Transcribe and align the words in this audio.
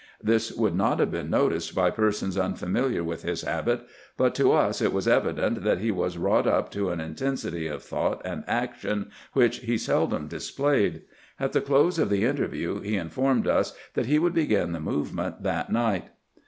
This 0.19 0.51
would 0.51 0.73
not 0.75 0.99
have 0.99 1.11
been 1.11 1.29
noticed 1.29 1.75
by 1.75 1.91
persons 1.91 2.35
unfamiliar 2.35 3.03
with 3.03 3.21
his 3.21 3.43
habit; 3.43 3.81
but 4.17 4.33
to 4.33 4.51
us 4.51 4.81
it 4.81 4.91
was 4.91 5.07
evident 5.07 5.61
that 5.61 5.77
he 5.77 5.91
was 5.91 6.17
wrought 6.17 6.47
up 6.47 6.71
to 6.71 6.89
an 6.89 6.99
intensity 6.99 7.67
of 7.67 7.81
190 7.91 8.19
CAMPAIGNING 8.23 8.37
WITH 8.39 8.45
GRANT 8.45 8.45
thought 8.47 8.89
and 8.89 8.97
action 8.97 9.11
which 9.33 9.57
he 9.59 9.77
seldom 9.77 10.27
displayed. 10.27 11.03
At 11.39 11.51
the 11.51 11.61
close 11.61 11.99
of 11.99 12.09
the 12.09 12.25
interview 12.25 12.79
he 12.81 12.95
informed 12.97 13.45
us 13.45 13.75
that 13.93 14.07
he 14.07 14.17
wotdd 14.17 14.33
begin 14.33 14.71
the 14.71 14.79
movement 14.79 15.43
that 15.43 15.71
night. 15.71 16.05